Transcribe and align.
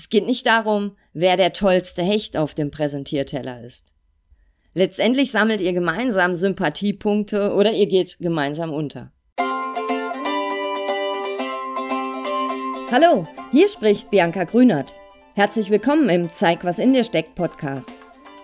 Es 0.00 0.08
geht 0.08 0.24
nicht 0.24 0.46
darum, 0.46 0.96
wer 1.12 1.36
der 1.36 1.52
tollste 1.52 2.02
Hecht 2.02 2.34
auf 2.38 2.54
dem 2.54 2.70
Präsentierteller 2.70 3.62
ist. 3.62 3.94
Letztendlich 4.72 5.30
sammelt 5.30 5.60
ihr 5.60 5.74
gemeinsam 5.74 6.36
Sympathiepunkte 6.36 7.52
oder 7.52 7.72
ihr 7.72 7.86
geht 7.86 8.16
gemeinsam 8.18 8.72
unter. 8.72 9.12
Hallo, 12.90 13.26
hier 13.52 13.68
spricht 13.68 14.10
Bianca 14.10 14.44
Grünert. 14.44 14.94
Herzlich 15.34 15.68
willkommen 15.68 16.08
im 16.08 16.30
Zeig, 16.34 16.64
was 16.64 16.78
in 16.78 16.94
dir 16.94 17.04
steckt 17.04 17.34
Podcast. 17.34 17.92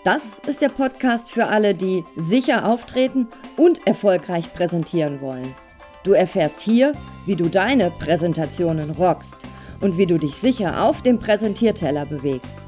Das 0.04 0.38
ist 0.40 0.60
der 0.60 0.68
Podcast 0.68 1.30
für 1.30 1.46
alle, 1.46 1.74
die 1.74 2.04
sicher 2.18 2.70
auftreten 2.70 3.28
und 3.56 3.86
erfolgreich 3.86 4.52
präsentieren 4.52 5.22
wollen. 5.22 5.54
Du 6.02 6.12
erfährst 6.12 6.60
hier, 6.60 6.92
wie 7.24 7.34
du 7.34 7.48
deine 7.48 7.90
Präsentationen 7.90 8.90
rockst 8.90 9.38
und 9.80 9.98
wie 9.98 10.06
du 10.06 10.18
dich 10.18 10.36
sicher 10.36 10.84
auf 10.84 11.02
dem 11.02 11.18
Präsentierteller 11.18 12.06
bewegst. 12.06 12.58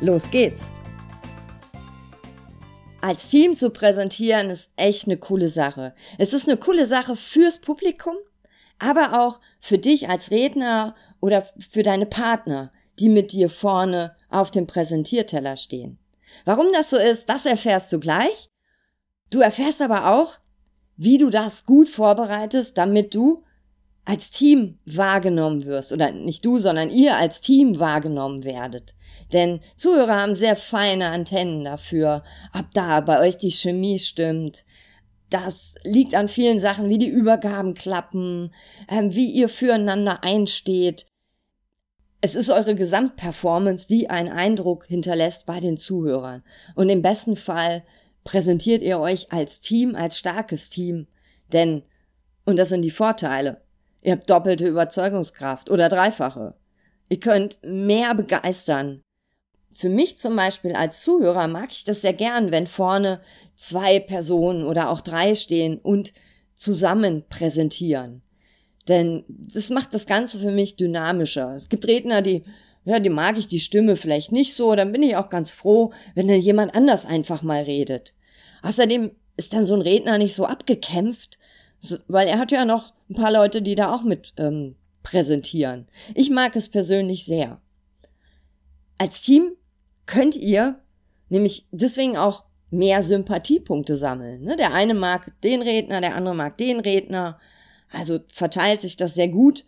Los 0.00 0.30
geht's! 0.30 0.64
Als 3.00 3.28
Team 3.28 3.54
zu 3.54 3.70
präsentieren 3.70 4.50
ist 4.50 4.72
echt 4.76 5.06
eine 5.06 5.16
coole 5.16 5.48
Sache. 5.48 5.94
Es 6.18 6.32
ist 6.32 6.48
eine 6.48 6.56
coole 6.56 6.86
Sache 6.86 7.14
fürs 7.14 7.60
Publikum, 7.60 8.16
aber 8.78 9.22
auch 9.22 9.40
für 9.60 9.78
dich 9.78 10.08
als 10.08 10.30
Redner 10.30 10.94
oder 11.20 11.46
für 11.58 11.82
deine 11.82 12.06
Partner, 12.06 12.72
die 12.98 13.08
mit 13.08 13.32
dir 13.32 13.48
vorne 13.48 14.16
auf 14.28 14.50
dem 14.50 14.66
Präsentierteller 14.66 15.56
stehen. 15.56 15.98
Warum 16.44 16.66
das 16.72 16.90
so 16.90 16.96
ist, 16.96 17.28
das 17.28 17.46
erfährst 17.46 17.92
du 17.92 18.00
gleich. 18.00 18.50
Du 19.30 19.40
erfährst 19.40 19.82
aber 19.82 20.10
auch, 20.12 20.38
wie 20.96 21.18
du 21.18 21.30
das 21.30 21.64
gut 21.64 21.88
vorbereitest, 21.88 22.76
damit 22.76 23.14
du 23.14 23.44
als 24.06 24.30
Team 24.30 24.78
wahrgenommen 24.86 25.64
wirst 25.64 25.92
oder 25.92 26.12
nicht 26.12 26.44
du, 26.44 26.58
sondern 26.58 26.90
ihr 26.90 27.18
als 27.18 27.40
Team 27.40 27.78
wahrgenommen 27.80 28.44
werdet. 28.44 28.94
Denn 29.32 29.60
Zuhörer 29.76 30.22
haben 30.22 30.36
sehr 30.36 30.54
feine 30.54 31.10
Antennen 31.10 31.64
dafür, 31.64 32.22
ob 32.56 32.70
da 32.72 33.00
bei 33.00 33.18
euch 33.18 33.36
die 33.36 33.50
Chemie 33.50 33.98
stimmt. 33.98 34.64
Das 35.28 35.74
liegt 35.82 36.14
an 36.14 36.28
vielen 36.28 36.60
Sachen, 36.60 36.88
wie 36.88 36.98
die 36.98 37.08
Übergaben 37.08 37.74
klappen, 37.74 38.54
ähm, 38.88 39.12
wie 39.12 39.32
ihr 39.32 39.48
füreinander 39.48 40.22
einsteht. 40.22 41.06
Es 42.20 42.36
ist 42.36 42.48
eure 42.48 42.76
Gesamtperformance, 42.76 43.88
die 43.88 44.08
einen 44.08 44.28
Eindruck 44.28 44.86
hinterlässt 44.86 45.46
bei 45.46 45.58
den 45.58 45.76
Zuhörern. 45.76 46.44
Und 46.76 46.88
im 46.90 47.02
besten 47.02 47.34
Fall 47.34 47.82
präsentiert 48.22 48.82
ihr 48.82 49.00
euch 49.00 49.32
als 49.32 49.60
Team, 49.60 49.96
als 49.96 50.16
starkes 50.16 50.70
Team. 50.70 51.08
Denn, 51.52 51.82
und 52.44 52.56
das 52.56 52.68
sind 52.68 52.82
die 52.82 52.90
Vorteile, 52.92 53.65
Ihr 54.06 54.12
habt 54.12 54.30
doppelte 54.30 54.68
Überzeugungskraft 54.68 55.68
oder 55.68 55.88
dreifache. 55.88 56.54
Ihr 57.08 57.18
könnt 57.18 57.58
mehr 57.64 58.14
begeistern. 58.14 59.02
Für 59.72 59.88
mich 59.88 60.16
zum 60.16 60.36
Beispiel 60.36 60.74
als 60.74 61.00
Zuhörer 61.00 61.48
mag 61.48 61.72
ich 61.72 61.82
das 61.82 62.02
sehr 62.02 62.12
gern, 62.12 62.52
wenn 62.52 62.68
vorne 62.68 63.20
zwei 63.56 63.98
Personen 63.98 64.62
oder 64.62 64.90
auch 64.90 65.00
drei 65.00 65.34
stehen 65.34 65.78
und 65.78 66.12
zusammen 66.54 67.24
präsentieren. 67.28 68.22
Denn 68.86 69.24
das 69.28 69.70
macht 69.70 69.92
das 69.92 70.06
Ganze 70.06 70.38
für 70.38 70.52
mich 70.52 70.76
dynamischer. 70.76 71.56
Es 71.56 71.68
gibt 71.68 71.88
Redner, 71.88 72.22
die, 72.22 72.44
ja, 72.84 73.00
die 73.00 73.10
mag 73.10 73.36
ich 73.36 73.48
die 73.48 73.58
Stimme 73.58 73.96
vielleicht 73.96 74.30
nicht 74.30 74.54
so, 74.54 74.76
dann 74.76 74.92
bin 74.92 75.02
ich 75.02 75.16
auch 75.16 75.30
ganz 75.30 75.50
froh, 75.50 75.92
wenn 76.14 76.28
dann 76.28 76.38
jemand 76.38 76.76
anders 76.76 77.06
einfach 77.06 77.42
mal 77.42 77.64
redet. 77.64 78.14
Außerdem 78.62 79.10
ist 79.36 79.52
dann 79.52 79.66
so 79.66 79.74
ein 79.74 79.82
Redner 79.82 80.16
nicht 80.16 80.36
so 80.36 80.44
abgekämpft, 80.44 81.40
weil 82.08 82.28
er 82.28 82.38
hat 82.38 82.52
ja 82.52 82.64
noch 82.64 82.94
ein 83.08 83.14
paar 83.14 83.32
Leute, 83.32 83.62
die 83.62 83.74
da 83.74 83.94
auch 83.94 84.02
mit 84.02 84.34
ähm, 84.36 84.76
präsentieren. 85.02 85.86
Ich 86.14 86.30
mag 86.30 86.56
es 86.56 86.68
persönlich 86.68 87.24
sehr. 87.24 87.60
Als 88.98 89.22
Team 89.22 89.52
könnt 90.06 90.36
ihr 90.36 90.80
nämlich 91.28 91.66
deswegen 91.70 92.16
auch 92.16 92.44
mehr 92.70 93.02
Sympathiepunkte 93.02 93.96
sammeln. 93.96 94.42
Ne? 94.42 94.56
Der 94.56 94.74
eine 94.74 94.94
mag 94.94 95.32
den 95.42 95.62
Redner, 95.62 96.00
der 96.00 96.16
andere 96.16 96.34
mag 96.34 96.58
den 96.58 96.80
Redner. 96.80 97.38
Also 97.90 98.18
verteilt 98.32 98.80
sich 98.80 98.96
das 98.96 99.14
sehr 99.14 99.28
gut 99.28 99.64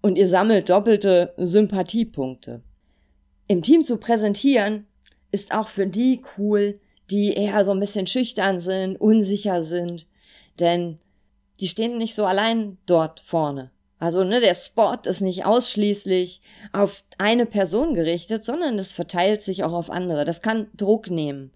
und 0.00 0.16
ihr 0.16 0.28
sammelt 0.28 0.70
doppelte 0.70 1.34
Sympathiepunkte. 1.36 2.62
Im 3.48 3.62
Team 3.62 3.82
zu 3.82 3.98
präsentieren 3.98 4.86
ist 5.30 5.52
auch 5.52 5.68
für 5.68 5.86
die 5.86 6.22
cool, 6.38 6.80
die 7.10 7.34
eher 7.34 7.64
so 7.64 7.72
ein 7.72 7.80
bisschen 7.80 8.06
schüchtern 8.06 8.60
sind, 8.60 9.00
unsicher 9.00 9.62
sind. 9.62 10.08
Denn 10.58 10.98
die 11.60 11.68
stehen 11.68 11.98
nicht 11.98 12.14
so 12.14 12.24
allein 12.24 12.78
dort 12.86 13.20
vorne. 13.20 13.70
Also 13.98 14.24
ne, 14.24 14.40
der 14.40 14.54
Spot 14.54 14.98
ist 15.04 15.20
nicht 15.20 15.46
ausschließlich 15.46 16.42
auf 16.72 17.04
eine 17.18 17.46
Person 17.46 17.94
gerichtet, 17.94 18.44
sondern 18.44 18.78
es 18.78 18.92
verteilt 18.92 19.42
sich 19.42 19.64
auch 19.64 19.72
auf 19.72 19.90
andere. 19.90 20.24
Das 20.24 20.42
kann 20.42 20.66
Druck 20.76 21.10
nehmen. 21.10 21.52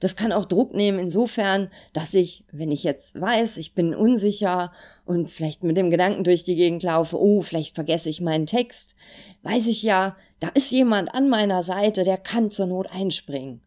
Das 0.00 0.14
kann 0.14 0.30
auch 0.30 0.44
Druck 0.44 0.74
nehmen 0.74 1.00
insofern, 1.00 1.70
dass 1.92 2.14
ich, 2.14 2.44
wenn 2.52 2.70
ich 2.70 2.84
jetzt 2.84 3.20
weiß, 3.20 3.56
ich 3.56 3.74
bin 3.74 3.94
unsicher 3.94 4.70
und 5.04 5.28
vielleicht 5.28 5.64
mit 5.64 5.76
dem 5.76 5.90
Gedanken 5.90 6.22
durch 6.22 6.44
die 6.44 6.54
Gegend 6.54 6.84
laufe, 6.84 7.20
oh, 7.20 7.42
vielleicht 7.42 7.74
vergesse 7.74 8.08
ich 8.08 8.20
meinen 8.20 8.46
Text, 8.46 8.94
weiß 9.42 9.66
ich 9.66 9.82
ja, 9.82 10.16
da 10.38 10.48
ist 10.50 10.70
jemand 10.70 11.12
an 11.14 11.28
meiner 11.28 11.64
Seite, 11.64 12.04
der 12.04 12.16
kann 12.16 12.52
zur 12.52 12.66
Not 12.66 12.92
einspringen. 12.92 13.60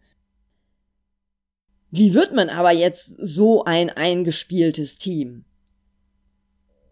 Wie 1.89 2.13
wird 2.13 2.33
man 2.33 2.49
aber 2.49 2.71
jetzt 2.71 3.13
so 3.17 3.65
ein 3.65 3.89
eingespieltes 3.89 4.97
Team? 4.97 5.43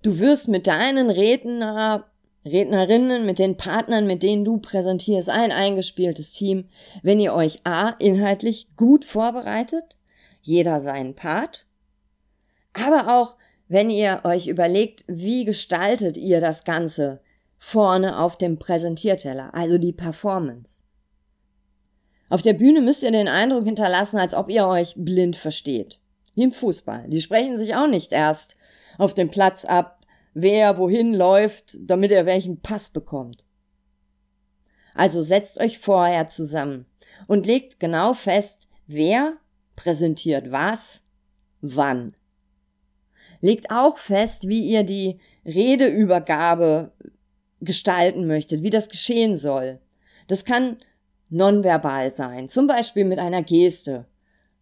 Du 0.01 0.19
wirst 0.19 0.47
mit 0.47 0.67
deinen 0.67 1.09
Redner, 1.09 2.05
Rednerinnen, 2.45 3.25
mit 3.25 3.39
den 3.39 3.57
Partnern, 3.57 4.07
mit 4.07 4.23
denen 4.23 4.45
du 4.45 4.59
präsentierst, 4.59 5.29
ein 5.29 5.51
eingespieltes 5.51 6.31
Team, 6.31 6.69
wenn 7.03 7.19
ihr 7.19 7.33
euch 7.33 7.59
A, 7.65 7.89
inhaltlich 7.99 8.69
gut 8.77 9.03
vorbereitet, 9.03 9.97
jeder 10.41 10.79
seinen 10.79 11.15
Part, 11.15 11.65
aber 12.73 13.13
auch, 13.19 13.35
wenn 13.67 13.89
ihr 13.89 14.21
euch 14.23 14.47
überlegt, 14.47 15.03
wie 15.07 15.45
gestaltet 15.45 16.17
ihr 16.17 16.41
das 16.41 16.63
Ganze 16.63 17.21
vorne 17.57 18.19
auf 18.19 18.37
dem 18.37 18.57
Präsentierteller, 18.57 19.53
also 19.53 19.77
die 19.77 19.93
Performance. 19.93 20.83
Auf 22.29 22.41
der 22.41 22.53
Bühne 22.53 22.81
müsst 22.81 23.03
ihr 23.03 23.11
den 23.11 23.27
Eindruck 23.27 23.65
hinterlassen, 23.65 24.17
als 24.17 24.33
ob 24.33 24.49
ihr 24.49 24.65
euch 24.65 24.93
blind 24.95 25.35
versteht. 25.35 25.99
Wie 26.35 26.43
im 26.43 26.51
Fußball. 26.51 27.05
Die 27.07 27.21
sprechen 27.21 27.57
sich 27.57 27.75
auch 27.75 27.87
nicht 27.87 28.11
erst 28.11 28.55
auf 28.97 29.13
dem 29.13 29.29
Platz 29.29 29.65
ab, 29.65 29.99
wer 30.33 30.77
wohin 30.77 31.13
läuft, 31.13 31.77
damit 31.81 32.11
er 32.11 32.25
welchen 32.25 32.61
Pass 32.61 32.89
bekommt. 32.89 33.45
Also 34.93 35.21
setzt 35.21 35.59
euch 35.59 35.79
vorher 35.79 36.27
zusammen 36.27 36.85
und 37.27 37.45
legt 37.45 37.79
genau 37.79 38.13
fest, 38.13 38.67
wer 38.87 39.37
präsentiert 39.75 40.51
was, 40.51 41.03
wann. 41.61 42.15
Legt 43.41 43.71
auch 43.71 43.97
fest, 43.97 44.47
wie 44.49 44.61
ihr 44.61 44.83
die 44.83 45.19
Redeübergabe 45.45 46.91
gestalten 47.61 48.27
möchtet, 48.27 48.63
wie 48.63 48.69
das 48.69 48.89
geschehen 48.89 49.37
soll. 49.37 49.79
Das 50.27 50.43
kann 50.43 50.77
nonverbal 51.29 52.13
sein, 52.13 52.49
zum 52.49 52.67
Beispiel 52.67 53.05
mit 53.05 53.19
einer 53.19 53.43
Geste 53.43 54.05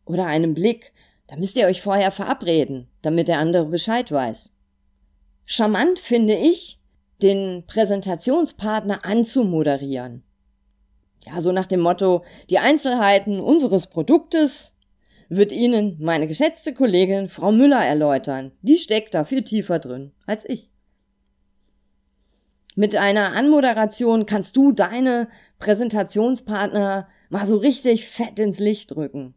oder 0.05 0.25
einem 0.25 0.53
Blick 0.53 0.93
da 1.27 1.35
müsst 1.35 1.57
ihr 1.57 1.67
euch 1.67 1.81
vorher 1.81 2.11
verabreden, 2.11 2.87
damit 3.01 3.27
der 3.27 3.39
andere 3.39 3.65
Bescheid 3.65 4.11
weiß. 4.11 4.53
Charmant 5.45 5.99
finde 5.99 6.35
ich, 6.35 6.79
den 7.21 7.65
Präsentationspartner 7.67 9.03
anzumoderieren. 9.05 10.23
Ja, 11.25 11.41
so 11.41 11.51
nach 11.51 11.65
dem 11.65 11.81
Motto, 11.81 12.23
die 12.49 12.59
Einzelheiten 12.59 13.39
unseres 13.39 13.87
Produktes 13.87 14.75
wird 15.29 15.51
Ihnen 15.51 15.97
meine 15.99 16.27
geschätzte 16.27 16.73
Kollegin 16.73 17.27
Frau 17.27 17.51
Müller 17.51 17.83
erläutern. 17.83 18.53
Die 18.61 18.77
steckt 18.77 19.13
da 19.13 19.25
viel 19.25 19.43
tiefer 19.43 19.79
drin 19.79 20.13
als 20.25 20.47
ich. 20.47 20.71
Mit 22.75 22.95
einer 22.95 23.33
Anmoderation 23.35 24.25
kannst 24.25 24.55
du 24.55 24.71
deine 24.71 25.27
Präsentationspartner 25.59 27.09
mal 27.29 27.45
so 27.45 27.57
richtig 27.57 28.07
fett 28.07 28.39
ins 28.39 28.59
Licht 28.59 28.91
drücken 28.91 29.33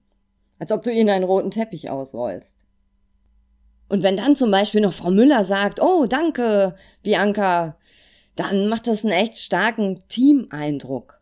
als 0.61 0.71
ob 0.71 0.83
du 0.83 0.93
ihnen 0.93 1.11
einen 1.11 1.25
roten 1.25 1.51
Teppich 1.51 1.91
ausrollst. 1.91 2.67
Und 3.89 4.05
wenn 4.05 4.17
dann 4.17 4.37
zum 4.37 4.53
Beispiel 4.53 4.81
noch 4.81 4.93
Frau 4.93 5.11
Müller 5.11 5.43
sagt, 5.43 5.83
oh, 5.83 6.07
danke, 6.07 6.77
Bianca, 7.03 7.77
dann 8.37 8.69
macht 8.69 8.87
das 8.87 9.05
einen 9.05 9.13
echt 9.13 9.37
starken 9.39 10.05
Teameindruck. 10.07 11.21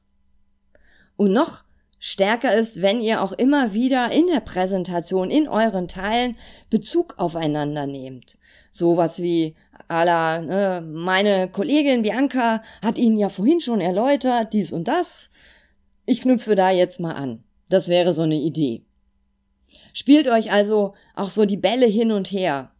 Und 1.16 1.32
noch 1.32 1.64
stärker 1.98 2.54
ist, 2.54 2.82
wenn 2.82 3.00
ihr 3.00 3.22
auch 3.22 3.32
immer 3.32 3.72
wieder 3.72 4.12
in 4.12 4.26
der 4.26 4.40
Präsentation, 4.40 5.30
in 5.30 5.48
euren 5.48 5.88
Teilen 5.88 6.36
Bezug 6.68 7.14
aufeinander 7.16 7.86
nehmt. 7.86 8.38
Sowas 8.70 9.22
wie, 9.22 9.54
ala, 9.88 10.40
ne, 10.40 10.86
meine 10.86 11.48
Kollegin 11.48 12.02
Bianca 12.02 12.62
hat 12.82 12.98
Ihnen 12.98 13.18
ja 13.18 13.28
vorhin 13.28 13.60
schon 13.60 13.80
erläutert, 13.80 14.52
dies 14.52 14.72
und 14.72 14.88
das. 14.88 15.30
Ich 16.06 16.20
knüpfe 16.22 16.54
da 16.54 16.70
jetzt 16.70 17.00
mal 17.00 17.12
an. 17.12 17.44
Das 17.68 17.88
wäre 17.88 18.12
so 18.12 18.22
eine 18.22 18.36
Idee. 18.36 18.84
Spielt 19.92 20.28
euch 20.28 20.52
also 20.52 20.94
auch 21.14 21.30
so 21.30 21.44
die 21.44 21.56
Bälle 21.56 21.86
hin 21.86 22.12
und 22.12 22.30
her. 22.30 22.72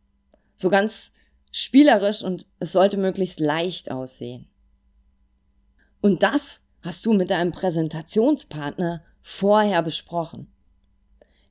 So 0.55 0.69
ganz 0.69 1.13
spielerisch 1.53 2.23
und 2.23 2.47
es 2.59 2.73
sollte 2.73 2.97
möglichst 2.97 3.41
leicht 3.41 3.91
aussehen. 3.91 4.49
Und 6.01 6.23
das 6.23 6.61
hast 6.83 7.07
du 7.07 7.13
mit 7.13 7.31
deinem 7.31 7.53
Präsentationspartner 7.53 9.03
vorher 9.21 9.83
besprochen? 9.83 10.53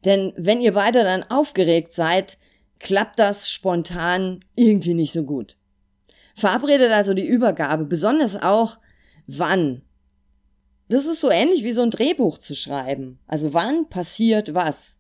Denn 0.06 0.34
wenn 0.38 0.62
ihr 0.62 0.74
beide 0.74 1.04
dann 1.04 1.24
aufgeregt 1.24 1.94
seid, 1.94 2.38
klappt 2.80 3.20
das 3.20 3.50
spontan 3.50 4.40
irgendwie 4.56 4.94
nicht 4.94 5.14
so 5.14 5.24
gut. 5.24 5.58
Verabredet 6.36 6.92
also 6.92 7.14
die 7.14 7.26
Übergabe, 7.26 7.86
besonders 7.86 8.42
auch 8.42 8.80
wann. 9.26 9.82
Das 10.90 11.06
ist 11.06 11.20
so 11.20 11.30
ähnlich 11.30 11.64
wie 11.64 11.74
so 11.74 11.82
ein 11.82 11.92
Drehbuch 11.92 12.38
zu 12.38 12.56
schreiben. 12.56 13.20
Also 13.28 13.54
wann 13.54 13.90
passiert 13.90 14.54
was. 14.54 15.00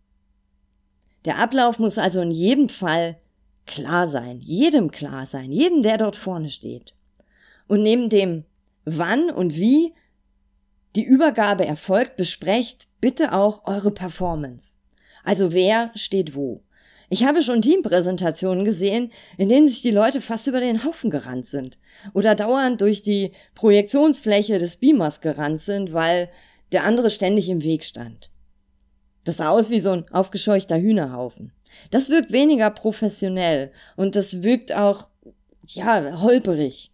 Der 1.27 1.39
Ablauf 1.39 1.77
muss 1.77 1.97
also 1.97 2.21
in 2.21 2.31
jedem 2.31 2.69
Fall 2.69 3.17
klar 3.65 4.07
sein, 4.07 4.39
jedem 4.39 4.91
klar 4.91 5.25
sein, 5.25 5.51
jedem, 5.51 5.83
der 5.83 5.97
dort 5.97 6.15
vorne 6.15 6.49
steht. 6.49 6.95
Und 7.67 7.83
neben 7.83 8.07
dem 8.07 8.45
wann 8.85 9.29
und 9.29 9.57
wie 9.57 9.93
die 10.95 11.03
Übergabe 11.03 11.65
erfolgt, 11.65 12.15
besprecht 12.15 12.87
bitte 13.01 13.33
auch 13.33 13.67
eure 13.67 13.91
Performance. 13.91 14.77
Also 15.25 15.51
wer 15.51 15.91
steht 15.95 16.33
wo. 16.33 16.63
Ich 17.09 17.25
habe 17.25 17.41
schon 17.41 17.61
Teampräsentationen 17.61 18.63
gesehen, 18.63 19.11
in 19.37 19.49
denen 19.49 19.67
sich 19.67 19.81
die 19.81 19.91
Leute 19.91 20.21
fast 20.21 20.47
über 20.47 20.61
den 20.61 20.85
Haufen 20.85 21.09
gerannt 21.09 21.45
sind 21.45 21.77
oder 22.13 22.35
dauernd 22.35 22.79
durch 22.79 23.01
die 23.01 23.33
Projektionsfläche 23.53 24.59
des 24.59 24.77
Beamers 24.77 25.19
gerannt 25.19 25.59
sind, 25.59 25.91
weil 25.91 26.29
der 26.71 26.85
andere 26.85 27.09
ständig 27.09 27.49
im 27.49 27.63
Weg 27.63 27.83
stand. 27.83 28.31
Das 29.27 29.37
sah 29.37 29.49
aus 29.49 29.69
wie 29.69 29.81
so 29.81 29.91
ein 29.91 30.09
aufgescheuchter 30.09 30.79
Hühnerhaufen. 30.79 31.51
Das 31.91 32.09
wirkt 32.09 32.31
weniger 32.31 32.69
professionell 32.69 33.73
und 33.97 34.15
das 34.15 34.41
wirkt 34.41 34.73
auch, 34.73 35.09
ja, 35.67 36.21
holperig. 36.21 36.93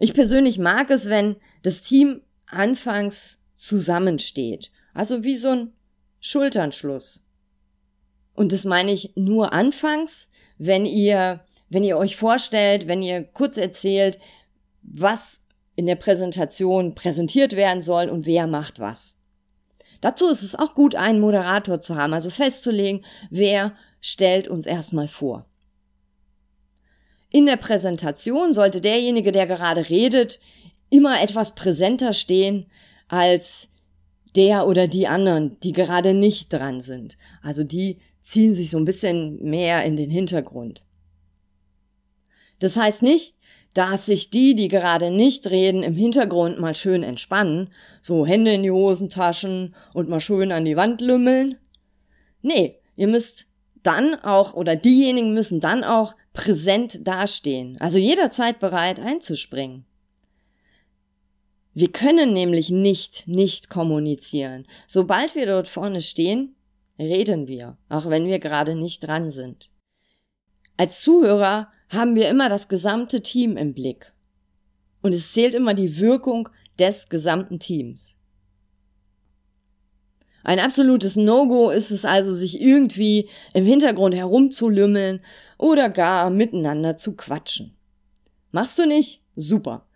Ich 0.00 0.14
persönlich 0.14 0.58
mag 0.58 0.90
es, 0.90 1.08
wenn 1.08 1.36
das 1.62 1.82
Team 1.82 2.22
anfangs 2.46 3.38
zusammensteht. 3.54 4.72
Also 4.92 5.22
wie 5.22 5.36
so 5.36 5.50
ein 5.50 5.72
Schulternschluss. 6.18 7.22
Und 8.34 8.50
das 8.50 8.64
meine 8.64 8.90
ich 8.90 9.12
nur 9.14 9.52
anfangs, 9.52 10.28
wenn 10.58 10.86
ihr, 10.86 11.44
wenn 11.68 11.84
ihr 11.84 11.98
euch 11.98 12.16
vorstellt, 12.16 12.88
wenn 12.88 13.00
ihr 13.00 13.22
kurz 13.22 13.58
erzählt, 13.58 14.18
was 14.82 15.40
in 15.76 15.86
der 15.86 15.94
Präsentation 15.94 16.96
präsentiert 16.96 17.54
werden 17.54 17.80
soll 17.80 18.08
und 18.08 18.26
wer 18.26 18.48
macht 18.48 18.80
was. 18.80 19.19
Dazu 20.00 20.28
ist 20.28 20.42
es 20.42 20.54
auch 20.54 20.74
gut, 20.74 20.94
einen 20.94 21.20
Moderator 21.20 21.80
zu 21.80 21.96
haben, 21.96 22.14
also 22.14 22.30
festzulegen, 22.30 23.04
wer 23.30 23.74
stellt 24.00 24.48
uns 24.48 24.66
erstmal 24.66 25.08
vor. 25.08 25.46
In 27.30 27.46
der 27.46 27.56
Präsentation 27.56 28.52
sollte 28.52 28.80
derjenige, 28.80 29.30
der 29.30 29.46
gerade 29.46 29.88
redet, 29.88 30.40
immer 30.88 31.22
etwas 31.22 31.54
präsenter 31.54 32.12
stehen 32.12 32.66
als 33.08 33.68
der 34.36 34.66
oder 34.66 34.88
die 34.88 35.06
anderen, 35.06 35.58
die 35.60 35.72
gerade 35.72 36.14
nicht 36.14 36.52
dran 36.52 36.80
sind. 36.80 37.16
Also 37.42 37.64
die 37.64 37.98
ziehen 38.22 38.54
sich 38.54 38.70
so 38.70 38.78
ein 38.78 38.84
bisschen 38.84 39.42
mehr 39.42 39.84
in 39.84 39.96
den 39.96 40.10
Hintergrund. 40.10 40.84
Das 42.60 42.76
heißt 42.76 43.02
nicht, 43.02 43.36
dass 43.74 44.06
sich 44.06 44.30
die, 44.30 44.54
die 44.54 44.68
gerade 44.68 45.10
nicht 45.10 45.46
reden, 45.48 45.82
im 45.82 45.94
Hintergrund 45.94 46.58
mal 46.58 46.74
schön 46.74 47.02
entspannen, 47.02 47.70
so 48.00 48.26
Hände 48.26 48.52
in 48.52 48.62
die 48.62 48.70
Hosentaschen 48.70 49.74
und 49.94 50.08
mal 50.08 50.20
schön 50.20 50.52
an 50.52 50.64
die 50.64 50.76
Wand 50.76 51.00
lümmeln. 51.00 51.56
Nee, 52.42 52.78
ihr 52.96 53.08
müsst 53.08 53.46
dann 53.82 54.14
auch, 54.16 54.54
oder 54.54 54.76
diejenigen 54.76 55.34
müssen 55.34 55.60
dann 55.60 55.84
auch 55.84 56.14
präsent 56.32 57.06
dastehen, 57.06 57.76
also 57.80 57.98
jederzeit 57.98 58.58
bereit 58.58 59.00
einzuspringen. 59.00 59.84
Wir 61.72 61.92
können 61.92 62.32
nämlich 62.32 62.70
nicht 62.70 63.28
nicht 63.28 63.70
kommunizieren. 63.70 64.66
Sobald 64.88 65.36
wir 65.36 65.46
dort 65.46 65.68
vorne 65.68 66.00
stehen, 66.00 66.56
reden 66.98 67.46
wir, 67.46 67.78
auch 67.88 68.10
wenn 68.10 68.26
wir 68.26 68.40
gerade 68.40 68.74
nicht 68.74 69.06
dran 69.06 69.30
sind. 69.30 69.70
Als 70.80 71.02
Zuhörer 71.02 71.70
haben 71.90 72.14
wir 72.14 72.30
immer 72.30 72.48
das 72.48 72.68
gesamte 72.68 73.20
Team 73.20 73.58
im 73.58 73.74
Blick. 73.74 74.14
Und 75.02 75.14
es 75.14 75.30
zählt 75.34 75.54
immer 75.54 75.74
die 75.74 75.98
Wirkung 75.98 76.48
des 76.78 77.10
gesamten 77.10 77.58
Teams. 77.58 78.16
Ein 80.42 80.58
absolutes 80.58 81.16
No-Go 81.16 81.68
ist 81.68 81.90
es 81.90 82.06
also, 82.06 82.32
sich 82.32 82.62
irgendwie 82.62 83.28
im 83.52 83.66
Hintergrund 83.66 84.14
herumzulümmeln 84.14 85.20
oder 85.58 85.90
gar 85.90 86.30
miteinander 86.30 86.96
zu 86.96 87.14
quatschen. 87.14 87.76
Machst 88.50 88.78
du 88.78 88.86
nicht? 88.86 89.22
Super. 89.36 89.86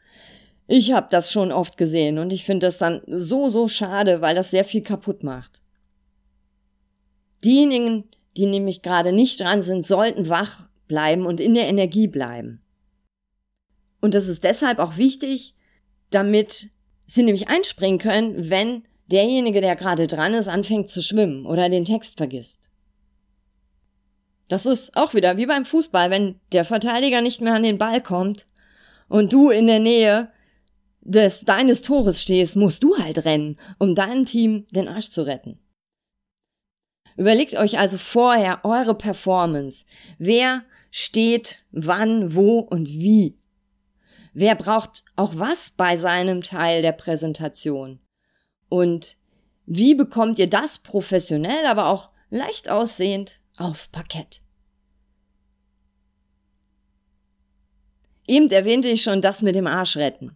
Ich 0.67 0.93
habe 0.93 1.07
das 1.11 1.33
schon 1.33 1.51
oft 1.51 1.79
gesehen 1.79 2.19
und 2.19 2.31
ich 2.31 2.45
finde 2.45 2.67
das 2.67 2.77
dann 2.77 3.01
so, 3.07 3.49
so 3.49 3.69
schade, 3.69 4.21
weil 4.21 4.35
das 4.35 4.51
sehr 4.51 4.67
viel 4.67 4.83
kaputt 4.83 5.23
macht. 5.23 5.63
Diejenigen, 7.43 8.05
die 8.37 8.45
nämlich 8.45 8.83
gerade 8.83 9.13
nicht 9.15 9.41
dran 9.41 9.63
sind, 9.63 9.87
sollten 9.87 10.29
wach 10.29 10.69
bleiben 10.87 11.27
und 11.27 11.41
in 11.41 11.55
der 11.55 11.69
Energie 11.69 12.09
bleiben. 12.09 12.63
Und 14.01 14.15
das 14.15 14.29
ist 14.29 14.45
deshalb 14.45 14.79
auch 14.79 14.97
wichtig, 14.97 15.55
damit 16.11 16.71
sie 17.07 17.23
nämlich 17.23 17.49
einspringen 17.49 17.99
können, 17.99 18.51
wenn 18.51 18.85
derjenige, 19.11 19.61
der 19.61 19.77
gerade 19.77 20.07
dran 20.07 20.35
ist, 20.35 20.49
anfängt 20.49 20.89
zu 20.89 21.03
schwimmen 21.03 21.47
oder 21.47 21.69
den 21.69 21.85
Text 21.85 22.17
vergisst. 22.17 22.71
Das 24.49 24.67
ist 24.67 24.97
auch 24.97 25.15
wieder 25.15 25.37
wie 25.37 25.47
beim 25.47 25.65
Fußball, 25.65 26.11
wenn 26.11 26.39
der 26.53 26.65
Verteidiger 26.65 27.23
nicht 27.23 27.41
mehr 27.41 27.55
an 27.55 27.63
den 27.63 27.79
Ball 27.79 28.01
kommt 28.01 28.47
und 29.09 29.33
du 29.33 29.51
in 29.51 29.67
der 29.67 29.81
Nähe 29.81 30.31
des 31.01 31.41
deines 31.41 31.83
Tores 31.83 32.21
stehst, 32.21 32.57
musst 32.57 32.83
du 32.83 32.97
halt 32.97 33.25
rennen, 33.25 33.59
um 33.79 33.95
deinem 33.95 34.25
Team 34.25 34.67
den 34.71 34.89
Arsch 34.89 35.11
zu 35.11 35.23
retten. 35.23 35.59
Überlegt 37.17 37.55
euch 37.55 37.79
also 37.79 37.97
vorher 37.97 38.65
eure 38.65 38.95
Performance. 38.95 39.85
Wer 40.19 40.65
steht 40.91 41.65
wann, 41.71 42.35
wo 42.35 42.59
und 42.59 42.89
wie? 42.89 43.39
Wer 44.33 44.57
braucht 44.57 45.05
auch 45.15 45.35
was 45.37 45.71
bei 45.71 45.97
seinem 45.97 46.43
Teil 46.43 46.83
der 46.83 46.93
Präsentation? 46.93 48.01
Und 48.69 49.17
wie 49.65 49.95
bekommt 49.95 50.39
ihr 50.39 50.51
das 50.51 50.79
professionell, 50.79 51.67
aber 51.67 51.87
auch 51.87 52.11
leicht 52.31 52.69
aussehend 52.69 53.41
aufs 53.57 53.87
Parkett? 53.87 54.43
Eben 58.27 58.51
erwähnte 58.51 58.89
ich 58.89 59.03
schon 59.03 59.21
das 59.21 59.43
mit 59.43 59.55
dem 59.55 59.67
Arsch 59.67 59.97
retten. 59.97 60.35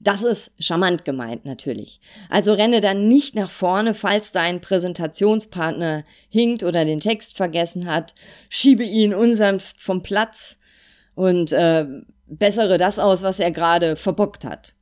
Das 0.00 0.22
ist 0.22 0.52
charmant 0.58 1.04
gemeint 1.04 1.44
natürlich. 1.44 2.00
Also 2.28 2.52
renne 2.52 2.80
dann 2.80 3.08
nicht 3.08 3.34
nach 3.34 3.50
vorne, 3.50 3.94
falls 3.94 4.32
dein 4.32 4.60
Präsentationspartner 4.60 6.04
hinkt 6.28 6.62
oder 6.62 6.84
den 6.84 7.00
Text 7.00 7.36
vergessen 7.36 7.86
hat. 7.86 8.14
Schiebe 8.50 8.84
ihn 8.84 9.14
unsanft 9.14 9.80
vom 9.80 10.02
Platz 10.02 10.58
und 11.14 11.52
äh, 11.52 11.86
bessere 12.26 12.78
das 12.78 12.98
aus, 12.98 13.22
was 13.22 13.40
er 13.40 13.50
gerade 13.50 13.96
verbockt 13.96 14.44
hat. 14.44 14.74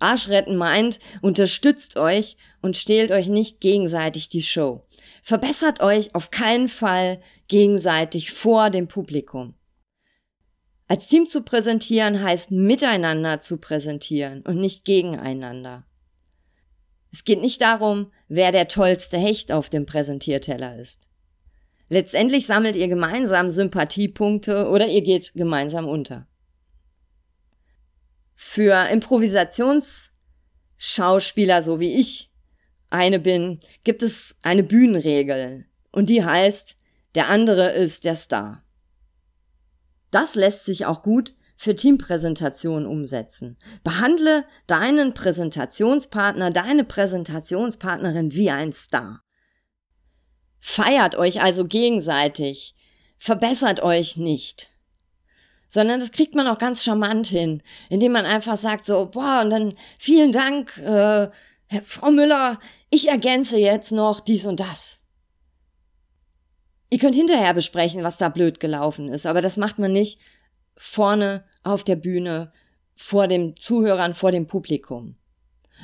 Arschretten 0.00 0.56
meint, 0.56 1.00
unterstützt 1.22 1.96
euch 1.96 2.36
und 2.62 2.76
stehlt 2.76 3.10
euch 3.10 3.26
nicht 3.26 3.60
gegenseitig 3.60 4.28
die 4.28 4.42
Show. 4.42 4.86
Verbessert 5.22 5.80
euch 5.82 6.14
auf 6.14 6.30
keinen 6.30 6.68
Fall 6.68 7.20
gegenseitig 7.48 8.32
vor 8.32 8.70
dem 8.70 8.86
Publikum. 8.86 9.54
Als 10.90 11.06
Team 11.06 11.26
zu 11.26 11.42
präsentieren 11.42 12.22
heißt 12.22 12.50
miteinander 12.50 13.40
zu 13.40 13.58
präsentieren 13.58 14.40
und 14.40 14.56
nicht 14.56 14.86
gegeneinander. 14.86 15.84
Es 17.12 17.24
geht 17.24 17.42
nicht 17.42 17.60
darum, 17.60 18.10
wer 18.28 18.52
der 18.52 18.68
tollste 18.68 19.18
Hecht 19.18 19.52
auf 19.52 19.68
dem 19.68 19.84
Präsentierteller 19.84 20.78
ist. 20.78 21.10
Letztendlich 21.90 22.46
sammelt 22.46 22.74
ihr 22.74 22.88
gemeinsam 22.88 23.50
Sympathiepunkte 23.50 24.68
oder 24.68 24.88
ihr 24.88 25.02
geht 25.02 25.34
gemeinsam 25.34 25.86
unter. 25.86 26.26
Für 28.34 28.88
Improvisationsschauspieler, 28.90 31.62
so 31.62 31.80
wie 31.80 32.00
ich 32.00 32.32
eine 32.88 33.18
bin, 33.18 33.60
gibt 33.84 34.02
es 34.02 34.36
eine 34.42 34.62
Bühnenregel 34.62 35.66
und 35.92 36.08
die 36.08 36.24
heißt, 36.24 36.76
der 37.14 37.28
andere 37.28 37.72
ist 37.72 38.06
der 38.06 38.16
Star. 38.16 38.64
Das 40.10 40.34
lässt 40.34 40.64
sich 40.64 40.86
auch 40.86 41.02
gut 41.02 41.34
für 41.56 41.74
Teampräsentationen 41.74 42.86
umsetzen. 42.86 43.58
Behandle 43.82 44.44
deinen 44.66 45.12
Präsentationspartner, 45.12 46.50
deine 46.50 46.84
Präsentationspartnerin 46.84 48.32
wie 48.32 48.50
ein 48.50 48.72
Star. 48.72 49.22
Feiert 50.60 51.16
euch 51.16 51.42
also 51.42 51.64
gegenseitig, 51.64 52.74
verbessert 53.16 53.80
euch 53.80 54.16
nicht. 54.16 54.70
Sondern 55.66 56.00
das 56.00 56.12
kriegt 56.12 56.34
man 56.34 56.46
auch 56.46 56.58
ganz 56.58 56.84
charmant 56.84 57.26
hin, 57.26 57.62
indem 57.90 58.12
man 58.12 58.24
einfach 58.24 58.56
sagt 58.56 58.86
so, 58.86 59.06
boah, 59.06 59.40
und 59.42 59.50
dann 59.50 59.74
vielen 59.98 60.32
Dank, 60.32 60.78
äh, 60.78 61.28
Frau 61.84 62.10
Müller, 62.10 62.58
ich 62.88 63.08
ergänze 63.08 63.58
jetzt 63.58 63.92
noch 63.92 64.20
dies 64.20 64.46
und 64.46 64.60
das. 64.60 64.98
Ihr 66.90 66.98
könnt 66.98 67.14
hinterher 67.14 67.54
besprechen, 67.54 68.02
was 68.02 68.16
da 68.18 68.28
blöd 68.28 68.60
gelaufen 68.60 69.08
ist, 69.08 69.26
aber 69.26 69.42
das 69.42 69.56
macht 69.56 69.78
man 69.78 69.92
nicht 69.92 70.20
vorne 70.76 71.44
auf 71.62 71.84
der 71.84 71.96
Bühne 71.96 72.52
vor 72.94 73.28
dem 73.28 73.56
Zuhörern, 73.56 74.14
vor 74.14 74.32
dem 74.32 74.46
Publikum. 74.46 75.16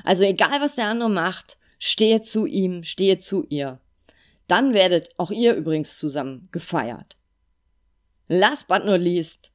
Also 0.02 0.25
egal, 0.25 0.61
was 0.61 0.76
der 0.76 0.88
andere 0.88 1.11
macht, 1.11 1.58
stehe 1.78 2.23
zu 2.23 2.46
ihm, 2.46 2.82
stehe 2.84 3.18
zu 3.18 3.44
ihr. 3.49 3.80
Dann 4.46 4.75
werdet 4.75 5.11
auch 5.18 5.30
ihr 5.30 5.54
übrigens 5.54 5.99
zusammen 5.99 6.49
gefeiert. 6.52 7.16
Last 8.28 8.68
but 8.68 8.84
not 8.84 9.00
least, 9.00 9.52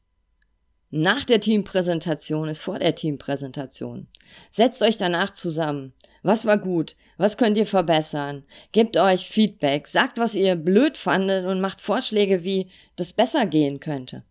nach 0.92 1.24
der 1.24 1.40
Teampräsentation 1.40 2.50
ist 2.50 2.62
vor 2.62 2.80
der 2.80 2.96
Teampräsentation. 2.96 4.08
Setzt 4.50 4.82
euch 4.82 4.98
danach 4.98 5.32
zusammen. 5.32 5.94
Was 6.22 6.46
war 6.46 6.58
gut? 6.58 6.96
Was 7.18 7.38
könnt 7.38 7.58
ihr 7.58 7.66
verbessern? 7.66 8.44
Gebt 8.72 8.98
euch 8.98 9.28
Feedback, 9.30 9.88
sagt, 9.88 10.18
was 10.18 10.36
ihr 10.36 10.56
blöd 10.56 10.98
fandet 10.98 11.46
und 11.46 11.62
macht 11.62 11.82
Vorschläge, 11.82 12.44
wie 12.44 12.70
das 12.96 13.14
besser 13.14 13.46
gehen 13.46 13.80
könnte. 13.80 14.24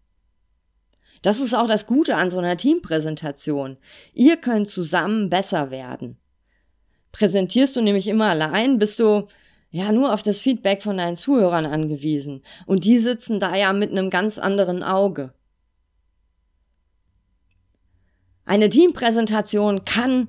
Das 1.23 1.41
ist 1.41 1.55
auch 1.55 1.67
das 1.67 1.87
Gute 1.87 2.17
an 2.17 2.31
so 2.31 2.39
einer 2.39 2.57
Teampräsentation. 2.57 3.79
Ihr 4.13 4.37
könnt 4.37 4.69
zusammen 4.69 5.31
besser 5.31 5.71
werden. 5.71 6.19
Präsentierst 7.13 7.75
du 7.75 7.81
nämlich 7.81 8.07
immer 8.07 8.27
allein, 8.27 8.79
bist 8.79 9.01
du 9.01 9.27
ja 9.71 9.93
nur 9.93 10.13
auf 10.13 10.23
das 10.23 10.41
Feedback 10.41 10.83
von 10.83 10.99
deinen 10.99 11.17
Zuhörern 11.17 11.67
angewiesen. 11.67 12.43
Und 12.67 12.85
die 12.85 12.99
sitzen 12.99 13.41
da 13.41 13.57
ja 13.57 13.73
mit 13.73 13.91
einem 13.91 14.11
ganz 14.11 14.39
anderen 14.39 14.83
Auge. 14.83 15.33
Eine 18.45 18.69
Teampräsentation 18.69 19.85
kann 19.85 20.29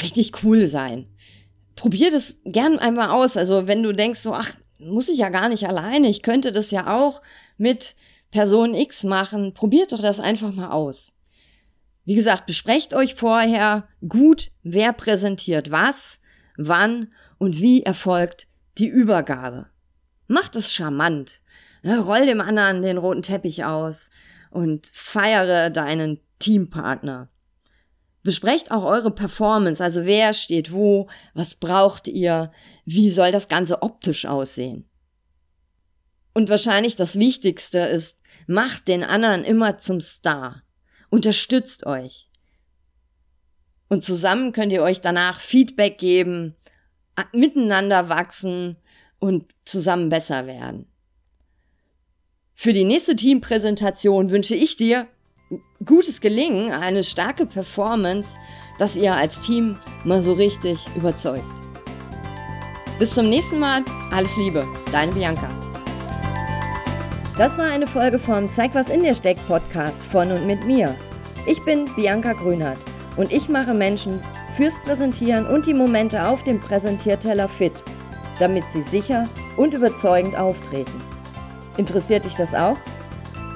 richtig 0.00 0.42
cool 0.42 0.66
sein. 0.68 1.06
Probier 1.76 2.10
das 2.10 2.36
gern 2.44 2.78
einmal 2.78 3.10
aus. 3.10 3.36
Also 3.36 3.66
wenn 3.66 3.82
du 3.82 3.92
denkst 3.92 4.20
so, 4.20 4.34
ach, 4.34 4.50
muss 4.80 5.08
ich 5.08 5.18
ja 5.18 5.28
gar 5.28 5.48
nicht 5.48 5.66
alleine, 5.66 6.08
ich 6.08 6.22
könnte 6.22 6.52
das 6.52 6.70
ja 6.70 6.96
auch 6.96 7.20
mit 7.56 7.96
Person 8.30 8.74
X 8.74 9.04
machen. 9.04 9.54
Probiert 9.54 9.92
doch 9.92 10.00
das 10.00 10.20
einfach 10.20 10.52
mal 10.52 10.70
aus. 10.70 11.14
Wie 12.04 12.14
gesagt, 12.14 12.46
besprecht 12.46 12.94
euch 12.94 13.14
vorher 13.14 13.86
gut, 14.08 14.50
wer 14.62 14.92
präsentiert 14.92 15.70
was, 15.70 16.20
wann 16.56 17.12
und 17.38 17.60
wie 17.60 17.82
erfolgt 17.82 18.46
die 18.78 18.88
Übergabe. 18.88 19.66
Macht 20.26 20.56
es 20.56 20.72
charmant. 20.72 21.42
Ne, 21.82 21.98
roll 21.98 22.26
dem 22.26 22.40
anderen 22.40 22.82
den 22.82 22.98
roten 22.98 23.22
Teppich 23.22 23.64
aus 23.64 24.10
und 24.50 24.86
feiere 24.86 25.70
deinen 25.70 26.18
Teampartner. 26.38 27.28
Besprecht 28.28 28.72
auch 28.72 28.84
eure 28.84 29.10
Performance, 29.10 29.82
also 29.82 30.04
wer 30.04 30.34
steht 30.34 30.70
wo, 30.70 31.08
was 31.32 31.54
braucht 31.54 32.08
ihr, 32.08 32.52
wie 32.84 33.08
soll 33.08 33.32
das 33.32 33.48
Ganze 33.48 33.80
optisch 33.80 34.26
aussehen. 34.26 34.86
Und 36.34 36.50
wahrscheinlich 36.50 36.94
das 36.94 37.18
Wichtigste 37.18 37.78
ist, 37.78 38.20
macht 38.46 38.86
den 38.86 39.02
anderen 39.02 39.44
immer 39.44 39.78
zum 39.78 40.02
Star. 40.02 40.62
Unterstützt 41.08 41.86
euch. 41.86 42.28
Und 43.88 44.04
zusammen 44.04 44.52
könnt 44.52 44.72
ihr 44.72 44.82
euch 44.82 45.00
danach 45.00 45.40
Feedback 45.40 45.96
geben, 45.96 46.54
miteinander 47.32 48.10
wachsen 48.10 48.76
und 49.18 49.54
zusammen 49.64 50.10
besser 50.10 50.46
werden. 50.46 50.84
Für 52.52 52.74
die 52.74 52.84
nächste 52.84 53.16
Teampräsentation 53.16 54.28
wünsche 54.28 54.54
ich 54.54 54.76
dir 54.76 55.08
gutes 55.84 56.20
Gelingen, 56.20 56.72
eine 56.72 57.04
starke 57.04 57.46
Performance, 57.46 58.36
dass 58.78 58.96
ihr 58.96 59.14
als 59.14 59.40
Team 59.40 59.76
mal 60.04 60.22
so 60.22 60.32
richtig 60.32 60.86
überzeugt. 60.96 61.44
Bis 62.98 63.14
zum 63.14 63.28
nächsten 63.28 63.60
Mal, 63.60 63.82
alles 64.10 64.36
Liebe, 64.36 64.66
deine 64.90 65.12
Bianca. 65.12 65.48
Das 67.36 67.56
war 67.56 67.66
eine 67.66 67.86
Folge 67.86 68.18
vom 68.18 68.52
Zeig 68.52 68.74
was 68.74 68.88
in 68.88 69.04
dir 69.04 69.14
steckt 69.14 69.46
Podcast 69.46 70.02
von 70.06 70.32
und 70.32 70.46
mit 70.46 70.66
mir. 70.66 70.96
Ich 71.46 71.62
bin 71.64 71.88
Bianca 71.94 72.32
Grünert 72.32 72.78
und 73.16 73.32
ich 73.32 73.48
mache 73.48 73.72
Menschen 73.72 74.20
fürs 74.56 74.74
Präsentieren 74.82 75.46
und 75.46 75.66
die 75.66 75.74
Momente 75.74 76.26
auf 76.26 76.42
dem 76.42 76.58
Präsentierteller 76.58 77.48
fit, 77.48 77.72
damit 78.40 78.64
sie 78.72 78.82
sicher 78.82 79.28
und 79.56 79.72
überzeugend 79.72 80.36
auftreten. 80.36 81.00
Interessiert 81.76 82.24
dich 82.24 82.34
das 82.34 82.54
auch? 82.54 82.76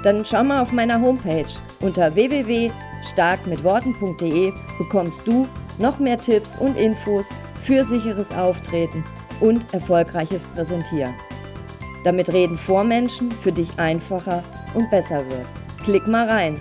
Dann 0.04 0.24
schau 0.24 0.44
mal 0.44 0.62
auf 0.62 0.70
meiner 0.70 1.00
Homepage 1.00 1.46
unter 1.82 2.14
www.starkmitworten.de 2.14 4.52
bekommst 4.78 5.20
du 5.26 5.46
noch 5.78 5.98
mehr 5.98 6.18
Tipps 6.18 6.56
und 6.58 6.76
Infos 6.76 7.26
für 7.64 7.84
sicheres 7.84 8.30
Auftreten 8.32 9.04
und 9.40 9.74
erfolgreiches 9.74 10.46
Präsentieren. 10.46 11.12
Damit 12.04 12.32
Reden 12.32 12.56
vor 12.56 12.84
Menschen 12.84 13.30
für 13.30 13.52
dich 13.52 13.78
einfacher 13.78 14.42
und 14.74 14.90
besser 14.90 15.28
wird. 15.28 15.44
Klick 15.84 16.08
mal 16.08 16.28
rein 16.28 16.58